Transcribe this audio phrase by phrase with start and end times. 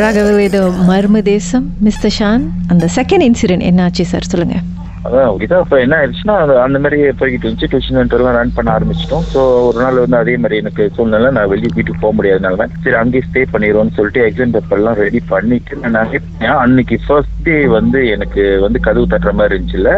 [0.00, 0.58] ராகவல் இது
[0.90, 2.44] Marma Desam mister Shawn.
[2.72, 4.56] அந்த second incident என்னாச்சு சார் சொல்லுங்க.
[5.06, 6.34] அதான் இதான் இப்போ என்ன ஆயிடுச்சுன்னா
[6.64, 7.70] அந்த மாதிரி போய்கிட்டு இருந்துச்சு.
[7.72, 9.24] டியூஷன் சென்டர்லாம் ரன் பண்ண ஆரம்பிச்சிட்டோம்.
[9.32, 13.26] ஸோ ஒரு நாள் வந்து அதே மாதிரி எனக்கு சூழ்நிலை நான் வெளியே வீட்டுக்கு போக முடியாதனால சரி அங்கேயே
[13.28, 16.14] ஸ்டே பண்ணிடுவோம்னு சொல்லிட்டு எக்ஸாம் பேப்பர்லாம் ரெடி பண்ணிட்டு நான்
[16.64, 19.92] அன்னைக்கு ஃபர்ஸ்ட் டே வந்து எனக்கு வந்து கதவு தட்டுற மாதிரி இருந்துச்சுல்ல.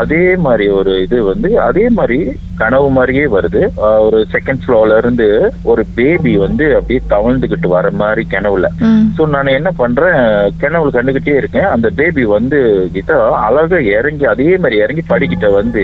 [0.00, 2.18] அதே மாதிரி ஒரு இது வந்து அதே மாதிரி
[2.60, 3.62] கனவு மாதிரியே வருது.
[4.06, 5.26] ஒரு செகண்ட் ஃப்ளோர்ல இருந்து
[5.70, 8.66] ஒரு பேபி வந்து அப்படியே தவழ்ந்துகிட்டு வர மாதிரி கனவுல.
[8.88, 9.02] ம்.
[9.16, 10.16] ஸோ நான் என்ன பண்றேன்
[10.62, 11.68] கனவுல கண்டுகிட்டே இருக்கேன்.
[11.74, 12.58] அந்த பேபி வந்து
[12.96, 13.12] கிட்ட
[13.46, 15.82] அழகா இறங்கி அதே மாதிரி இறங்கி படிக்கிட்ட வந்து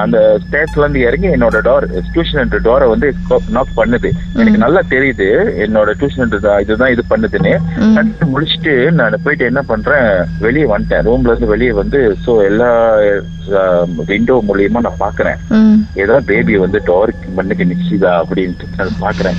[0.00, 3.08] அந்த ஸ்டேட்ஸ்ல இருந்து இறங்கி என்னோட டோர் டியூஷன் என்ற டோரை வந்து
[3.48, 4.10] நாக் பண்ணுது.
[4.34, 5.28] எனக்கு நல்லா தெரியுது
[5.64, 7.54] என்னோட டியூஷன் இதுதான் இது பண்ணுதுன்னு.
[8.34, 10.08] முடிச்சுட்டு நான் போயிட்டு என்ன பண்றேன்
[10.38, 11.04] வெளியே வந்துட்டேன்.
[11.08, 12.70] ரூம்ல இருந்து வெளியே வந்து ஸோ எல்லா
[14.10, 15.38] விண்டோ மூலியமா நான் பாக்குறேன்.
[15.50, 15.78] ம்.
[15.94, 19.38] ஏதோ பேபி வந்து டோருக்கு மண்ணுக்கு நிச்சுதா அப்படின்ட்டு நான் பாக்குறேன்.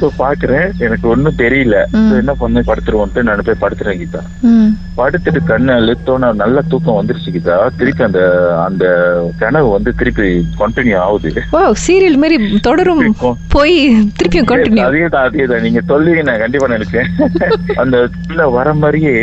[0.00, 0.68] ஸோ பாக்குறேன்.
[0.78, 1.76] எனக்கு ஒன்றும் தெரியல.
[2.18, 4.22] என்ன பண்ண படுத்துருவோன்ட்டு நான் போய் படுத்துறேன் கீதா.
[4.98, 7.56] படுத்துட்டு கண்ணை அழுத்தோன்னு நல்ல தூக்கம் வந்துருச்சு கீதா.
[7.78, 8.20] திருப்பி அந்த
[8.66, 8.84] அந்த
[9.42, 10.26] கனவு வந்து திருப்பி
[10.60, 11.42] கண்டினியூ ஆகுது.
[11.52, 12.36] ஓ சீரியல் மாதிரி
[12.68, 13.02] தொடரும்
[13.54, 13.76] போய்
[14.18, 17.08] திருப்பியும் கண்டினியூ அதேதான் அதேதான் நீங்க சொல்லுவீங்க நான் கண்டிப்பா நினைச்சேன்
[17.82, 17.96] அந்த
[18.28, 19.14] உள்ள வர மாதிரியே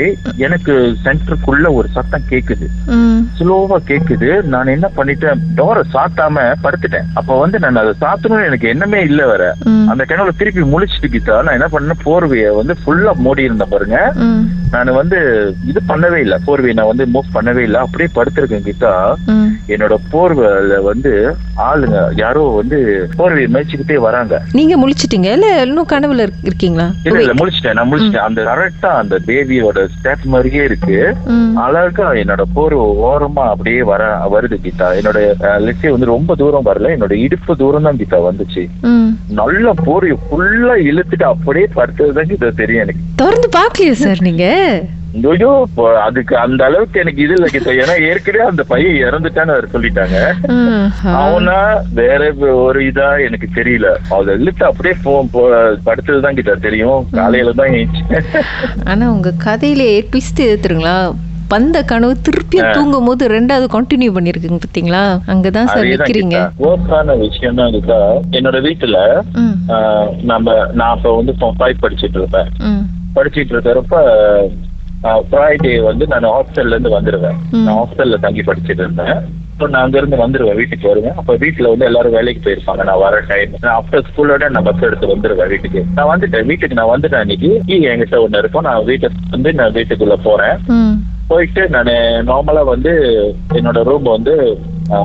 [0.46, 0.74] எனக்கு
[1.06, 2.68] சென்டருக்குள்ள ஒரு சத்தம் கேக்குது.
[3.38, 4.30] ஸ்லோவா கேக்குது.
[4.54, 5.42] நான் என்ன பண்ணிட்டேன்?
[5.58, 7.08] டோரை சாத்தாம படுத்துட்டேன்.
[7.20, 9.86] அப்ப வந்து நான் அதை சாத்தணும்னு எனக்கு எண்ணமே இல்ல வர ம்.
[9.92, 12.02] அந்த கிணவுல திருப்பி முழிச்சிட்டு கீதா நான் என்ன பண்ணேன்?
[12.06, 14.00] போர்வைய வந்து ஃபுல்லா மூடி இருந்தேன் பாருங்க.
[14.76, 15.18] நான் வந்து
[15.68, 16.40] இது பண்ணவே இல்ல.
[16.48, 17.80] போர்வையை நான் வந்து மூவ் பண்ணவே இல்ல.
[17.80, 19.14] அப்படியே படுத்திருக்கேன் கீதா.
[19.26, 19.46] ம்.
[19.68, 24.42] என்னோட போர்வையில வந்து ஆளுங்க யாரோ வந்து போர்வையை மேய்ச்சிக்கிட்டே வராங்க.
[24.52, 25.32] நீங்க முழிச்சிட்டீங்க?
[25.32, 26.92] இல்ல இன்னும் கனவுல இருக்- இருக்கீங்களா?
[27.04, 31.16] இல்ல இல்ல முடிச்சிட்டேன் நான் முடிச்சிட்டேன் அந்த கரெக்டா அந்த பேபியோட ஸ்டேப் மாதிரியே இருக்கு.
[31.56, 34.88] அழகா என்னோட போர்வை ஓரமா அப்படியே வர வருது கீதா.
[35.00, 36.88] என்னோட லெஸ்ஸே வந்து ரொம்ப தூரம் வரல.
[36.88, 38.68] என்னோட இடுப்பு தூரம் தான் கீதா வந்துச்சு.
[39.30, 43.02] நல்ல போர்வை ஃபுல்லா இழுத்துட்டு அப்படியே படுத்ததுதான் கீதா தெரியும் எனக்கு.
[43.16, 44.46] திறந்து பாக்கலையா சார் நீங்க?
[45.32, 45.68] ஐயோ
[46.02, 47.46] அதுக்கு அந்த அளவுக்கு எனக்கு இது இல்ல
[47.84, 50.18] ஏன்னா ஏற்கனவே அந்த பையன் இறந்துட்டான்னு அவர் சொல்லிட்டாங்க.
[51.04, 53.96] அவனா வேற ஒரு இதா எனக்கு தெரியல.
[54.10, 57.08] அதை இழுத்து அப்படியே போ போ- படுத்ததுதான் கிட்ட தெரியும்.
[57.12, 57.90] காலையில தான்
[58.86, 61.16] ஆனா உங்க கதையிலே ட்விஸ்ட் எடுத்துருங்களா
[61.54, 66.38] வந்த கனவு திருப்பியும் தூங்கும் போது ரெண்டாவது கண்டினியூ பண்ணிருக்குங்க பாத்தீங்களா அங்கதான் சார் நிக்கிறீங்க.
[67.26, 68.00] விஷயம் தான் கீதா.
[68.38, 69.00] என்னோட வீட்டுல
[70.32, 72.52] நம்ம நான் அப்ப வந்து ஃபைவ் படிச்சிட்டு இருப்பேன்.
[73.18, 74.04] படிச்சிட்டு இருக்கிறப்ப
[75.32, 77.40] ஃப்ரைடே வந்து நான் ஹாஸ்டல்ல இருந்து வந்துருவேன்.
[77.66, 79.18] நான் ஹாஸ்டல்ல தங்கி படிச்சிட்டு இருந்தேன்.
[79.60, 81.18] ஸோ நான் அங்க இருந்து வந்துருவேன் வீட்டுக்கு வருவேன்.
[81.20, 82.84] அப்ப வீட்டுல வந்து எல்லாரும் வேலைக்கு போயிருப்பாங்க.
[82.90, 85.82] நான் வர டைம் நான் ஆஃப்டர் ஸ்கூலோட நான் பஸ் எடுத்து வந்துருவேன் வீட்டுக்கு.
[85.98, 87.52] நான் வந்துட்டேன் வீட்டுக்கு நான் வந்துட்டேன் அன்னைக்கு.
[87.68, 88.68] கீ என்கிட்ட ஒண்ணு இருக்கும்.
[88.70, 90.58] நான் வீட்டுக்கு வந்து நான் வீட்டுக்குள்ள போறேன்.
[91.28, 91.92] போயிட்டு நான்
[92.28, 92.92] நார்மலா வந்து
[93.56, 94.34] என்னோட ரூம் வந்து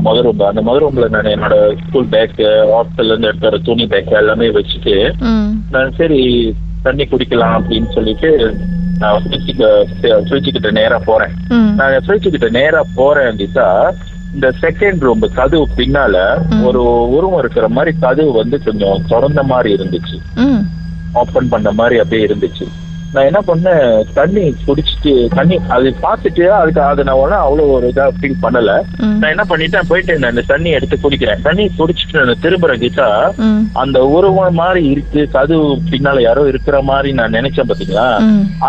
[0.05, 2.35] முத ரூம் அந்த முத ரூம்ல நான் என்னோட ஸ்கூல் பேக்
[2.73, 4.95] ஹாஸ்டல்ல இருந்து எடுத்து வர துணி பேக் எல்லாமே வச்சுட்டு.
[5.71, 6.21] நான் சரி
[6.83, 8.31] தண்ணி குடிக்கலாம் அப்படின்னு சொல்லிட்டு
[8.99, 9.23] நான்
[10.27, 11.33] ஃப்ரிட்ஜு கிட்ட நேரா போறேன்.
[11.77, 13.69] நான் ஃப்ரிட்ஜு கிட்ட நேரா போறேன் கீதா
[14.35, 16.17] இந்த செகண்ட் ரூம் கதவு பின்னால.
[16.65, 16.83] ஒரு
[17.17, 20.61] உருவம் இருக்கிற மாதிரி கதவு வந்து கொஞ்சம் திறந்த மாதிரி இருந்துச்சு ம்.
[21.15, 22.67] ஓப்பன் பண்ண மாதிரி அப்படியே இருந்துச்சு
[23.13, 23.85] நான் என்ன பண்ணேன்
[24.17, 28.73] தண்ணி குடிச்சிட்டு தண்ணி அது பார்த்துட்டு அதுக்கு அதை நான் உடனே அவ்வளோ ஒரு இதா ஃபீல் பண்ணல.
[29.15, 33.09] நான் என்ன பண்ணிட்டேன் போயிட்டு நான் தண்ணி எடுத்து குடிக்கிறேன் தண்ணி குடிச்சிட்டு நான் திரும்புறேன் கீதா.
[33.83, 34.29] அந்த உருவம்
[34.61, 35.59] மாதிரி இருக்கு கதவு
[35.91, 38.07] பின்னால யாரோ இருக்கிற மாதிரி நான் நினைச்சேன் பாத்தீங்களா.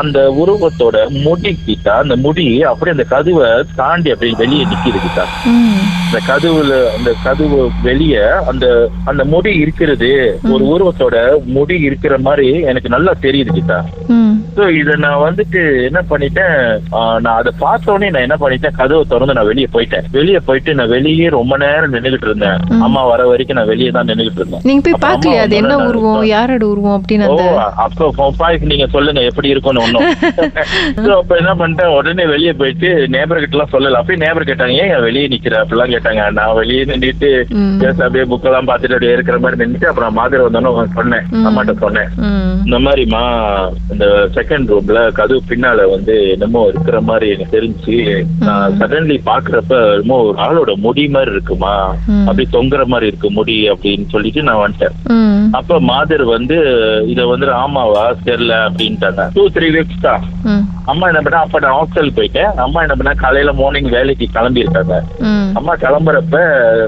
[0.02, 5.82] அந்த உருவத்தோட முடி கிட்டா அந்த முடி அப்படியே அந்த கதவை தாண்டி அப்படியே வெளியே நிக்குது கிட்டா ம்.
[6.06, 8.16] அந்த கதவுல அந்த கதவு வெளிய
[8.52, 8.66] அந்த
[9.10, 10.12] அந்த முடி இருக்கிறது
[10.54, 11.16] ஒரு உருவத்தோட
[11.56, 13.80] முடி இருக்கிற மாதிரி எனக்கு நல்லா தெரியுது கிட்டா
[14.12, 14.31] ம்.
[14.58, 16.56] சோ இத நான் வந்துட்டு என்ன பண்ணிட்டேன்?
[17.24, 18.76] நான் அதை பார்த்த உடனே நான் என்ன பண்ணிட்டேன்?
[18.80, 20.06] கதவை திறந்து நான் வெளியே போயிட்டேன்.
[20.18, 22.58] வெளியே போயிட்டு நான் வெளியே ரொம்ப நேரம் நின்னுகிட்டு இருந்தேன்.
[22.88, 24.64] அம்மா வர வரைக்கும் நான் வெளியே தான் நின்னுகிட்டு இருந்தேன்.
[24.70, 27.28] நீங்க போய் பாக்கலையா அது என்ன உருவம் யாரோட உருவம் அப்படின்னு
[27.86, 30.08] அப்ப பாய்க்கு நீங்க சொல்லுங்க எப்படி இருக்கும்னு ஒண்ணும்.
[31.06, 31.94] So, அப்ப என்ன பண்ணிட்டேன்?
[31.98, 34.00] உடனே வெளியே போயிட்டு நேபர் கிட்ட எல்லாம் சொல்லல.
[34.00, 35.56] அப்படியே நேபர் கேட்டாங்க ஏன் வெளியே நிக்கிற?
[35.64, 36.22] அப்படிலாம் கேட்டாங்க.
[36.38, 37.30] நான் வெளியே நின்றுட்டு
[38.06, 41.26] அப்படியே புக்கெல்லாம் பார்த்துட்டு அப்படியே இருக்கிற மாதிரி நின்றுட்டு அப்புறம் மாதிரி வந்தோன்னு சொன்னேன்.
[41.48, 42.10] அம்மாட்ட சொன்னேன்.
[42.68, 43.24] இந்த மாதிரிமா
[43.94, 47.98] இந்த செகண்ட் ரூம்ல கதவு பின்னால வந்து என்னமோ இருக்கிற மாதிரி எனக்கு தெரிஞ்சு
[48.42, 51.74] நான் சடன்லி பாக்குறப்ப என்னமோ ஒரு ஆளோட முடி மாதிரி இருக்குமா.
[52.26, 54.98] அப்படி தொங்குற மாதிரி இருக்கு முடி அப்படின்னு சொல்லிட்டு நான் வந்துட்டேன்.
[55.60, 56.58] அப்ப மாதர் வந்து
[57.12, 60.24] இத வந்து ஆமாவா தெரியல அப்படின்ட்டாங்க டூ த்ரீ வீக்ஸ் தான்.
[60.86, 64.96] அம்மா என்ன பண்ணா அப்ப நான் ஹாஸ்டல் போயிட்டேன் அம்மா என்ன பண்ணா காலையில மார்னிங் வேலைக்கு கிளம்பி இருக்காங்க.
[65.56, 66.38] அம்மா கிளம்புறப்ப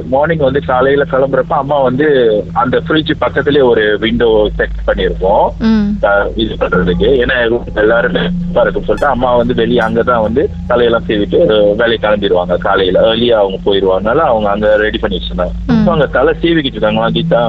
[0.09, 2.07] மார்னிங் வந்து காலையில கிளம்புறப்ப அம்மா வந்து
[2.55, 5.85] அந்த ஃப்ரிட்ஜ் பக்கத்துலயே ஒரு விண்டோ செட் பண்ணியிருக்கோம் ம்.
[6.03, 7.35] அஹ் இது பண்றதுக்கு ஏன்னா
[7.81, 8.15] எல்லாரும்
[8.61, 11.39] இருக்குன்னு சொல்லிட்டு அம்மா வந்து வெளியே அங்கதான் வந்து தலையெல்லாம் செய்துட்டு
[11.75, 12.57] வேலைக்கு கிளம்பிடுவாங்க.
[12.57, 15.55] காலையில ஏர்லியா அவங்க போயிருவாங்கனால அவங்க அங்க ரெடி பண்ணி வச்சிருந்தாங்க.
[15.93, 17.43] அங்க தலை சீவிக்கிட்டு இருக்காங்க கீதா.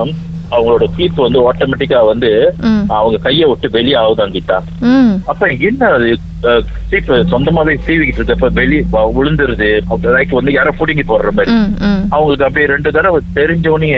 [0.55, 2.31] அவங்களோட ஸ்லீப் வந்து ஆட்டோமேட்டிக்கா வந்து
[2.97, 4.59] அவங்க கையை விட்டு வெளியே ஆகுதான் கீதா
[5.27, 6.09] அப்ப என்ன அது
[6.81, 8.81] ஸ்லீப் சொந்தமாவே சீவிக்கிட்டு இருக்கப்ப வெளியே
[9.15, 9.69] விழுந்துருது
[10.15, 11.53] லைக் வந்து யாரோ புடுங்கி போடுற மாதிரி.
[12.11, 13.91] அவங்களுக்கு அப்படியே ரெண்டு தடவை தெரிஞ்சோடனே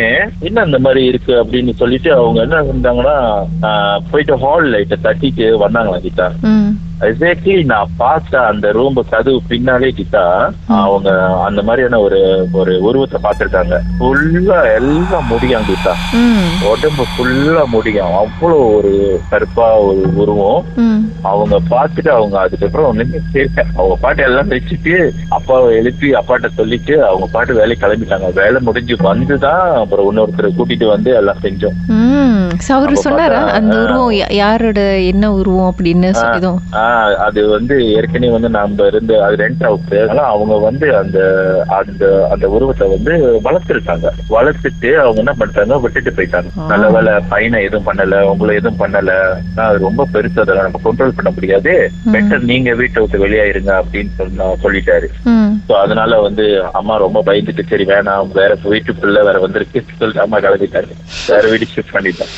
[0.42, 1.32] என்ன இந்த மாதிரி இருக்கு?
[1.40, 3.16] அப்படின்னு சொல்லிட்டு அவங்க என்ன செஞ்சாங்கன்னா
[3.68, 6.28] ஆஹ், போயிட்டு ஹால் லைட்டை தட்டிட்டு வந்தாங்களா கீதா
[7.00, 11.08] எக்ஸாக்ட்லி நான் பார்த்த அந்த ரூம் கதவு பின்னாலே கிட்டா அவங்க
[11.44, 13.76] அந்த மாதிரியான ஒரு ஒரு உருவத்தை பார்த்திருக்காங்க.
[13.98, 15.93] ஃபுல்லா எல்லாம் முடியும் கிட்டா.
[16.70, 18.14] உடம்பு ஃபுல்லா முடியும்.
[18.22, 18.93] அவ்வளோ ஒரு
[19.31, 20.64] கருப்பா ஒரு உருவம்.
[21.22, 24.94] அவங்க பார்த்துட்டு அவங்க அதுக்கப்புறம் ஒண்ணுமே கேட்க அவங்க பாட்டு எல்லாம் வச்சுட்டு
[25.28, 28.32] அப்பாவை எழுப்பி அப்பாட்ட சொல்லிட்டு அவங்க பாட்டு வேலை கிளம்பிட்டாங்க.
[28.32, 31.78] வேலை முடிஞ்சு வந்துதான் அப்புறம் இன்னொருத்தரை கூட்டிட்டு வந்து எல்லாம் செஞ்சோம்.
[32.69, 33.38] அவரு சொன்னாரா?
[33.58, 34.81] அந்த உருவம் யாரோட
[35.12, 36.08] என்ன உருவம் அப்படின்னு
[36.72, 36.85] ஆஹ்
[37.26, 41.18] அது வந்து ஏற்கனவே வந்து நம்ம இருந்து அது ரெண்ட் அவுட் ஆனா அவங்க வந்து அந்த
[41.78, 42.04] அந்த
[42.34, 43.12] அந்த உருவத்தை வந்து
[43.46, 45.80] வளர்த்துருக்காங்க வளர்த்துட்டு அவங்க என்ன பண்ணிட்டாங்க?
[45.84, 46.50] விட்டுட்டு போயிட்டாங்க.
[46.72, 49.12] நல்ல வேலை பையனை எதுவும் பண்ணல உங்களை எதுவும் பண்ணல.
[49.66, 50.38] அது ரொம்ப பெருசு.
[50.44, 51.74] அதெல்லாம் நம்ம கண்ட்ரோல் பண்ண முடியாது.
[52.14, 55.08] பெட்டர் நீங்க வீட்டை விட்டு வெளியாயிருங்க அப்படின்னு சொன்னா சொல்லிட்டாரு.
[55.68, 56.46] ஸோ அதனால வந்து
[56.80, 58.32] அம்மா ரொம்ப பயந்துட்டு சரி வேணாம்.
[58.40, 59.84] வேற வீட்டுக்குள்ள வேற வந்திருக்கு.
[60.00, 60.90] சொல்லிட்டு அம்மா கிளம்பிட்டாரு.
[61.30, 62.34] வேற வீடு ஷிஃப்ட் பண்ணிட்டாங்க.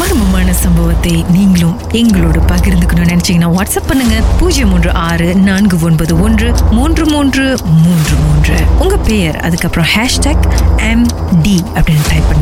[0.00, 4.16] மர்மமான சம்பவத்தை நீங்களும் எங்களோடு பகிர்ந்துக்கணும்னு நினைச்சீங்கன்னா வாட்ஸ்அப் பண்ணுங்க.
[4.38, 8.56] பூஜ்ஜியம் மூன்று ஆறு நான்கு ஒன்பது ஒன்று மூன்று மூன்று மூன்று மூன்று.
[8.78, 10.44] உங்க பெயர் அதுக்கப்புறம் ஹேஷ்டாக்
[10.90, 11.06] எம்
[11.42, 12.41] டி அப்படின்னு டைப் பண்ணுங்க.